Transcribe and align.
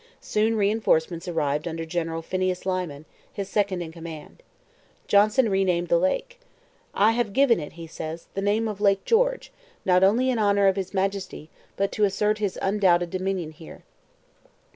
Soon 0.19 0.55
reinforcements 0.55 1.27
arrived 1.27 1.67
under 1.67 1.85
General 1.85 2.23
Phineas 2.23 2.65
Lyman, 2.65 3.05
his 3.31 3.49
second 3.49 3.83
in 3.83 3.91
command. 3.91 4.41
Johnson 5.07 5.47
re 5.47 5.63
named 5.63 5.89
the 5.89 5.99
lake. 5.99 6.39
'I 6.95 7.11
have 7.11 7.33
given 7.33 7.59
it,' 7.59 7.73
he 7.73 7.85
says, 7.85 8.25
'the 8.33 8.41
name 8.41 8.67
of 8.67 8.81
Lake 8.81 9.05
George, 9.05 9.51
not 9.85 10.03
only 10.03 10.31
in 10.31 10.39
honour 10.39 10.65
of 10.67 10.75
His 10.75 10.95
Majesty, 10.95 11.51
but 11.77 11.91
to 11.91 12.03
assert 12.03 12.39
his 12.39 12.57
undoubted 12.63 13.11
dominion 13.11 13.51
here.' 13.51 13.83